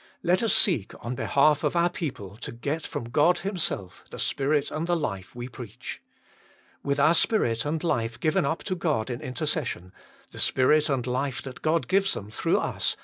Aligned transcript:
Let 0.23 0.41
us 0.41 0.51
seek 0.51 0.93
on 1.05 1.13
behalf 1.13 1.63
of 1.63 1.75
our 1.75 1.91
people 1.91 2.35
to 2.37 2.51
get 2.51 2.87
from 2.87 3.09
God 3.11 3.37
Himself 3.45 4.03
the 4.09 4.17
Spirit 4.17 4.71
and 4.71 4.87
the 4.87 4.95
Life 4.95 5.35
we 5.35 5.47
preach. 5.47 6.01
With 6.81 6.99
our 6.99 7.13
spirit 7.13 7.65
and 7.65 7.83
life 7.83 8.19
given 8.19 8.43
up 8.43 8.63
to 8.63 8.73
God 8.75 9.11
in 9.11 9.21
intercession, 9.21 9.93
the 10.31 10.39
Spirit 10.39 10.89
and 10.89 11.05
Life 11.05 11.43
that 11.43 11.61
God 11.61 11.87
gives 11.87 12.13
them 12.15 12.31
through 12.31 12.57
us 12.57 12.63
cannot 12.63 12.63
fail 12.63 12.63
to 12.63 12.63
be 12.63 12.63
the 12.63 12.63
Life 12.63 12.75
of 12.75 12.75
Intercession 12.93 12.97
too. 12.99 12.99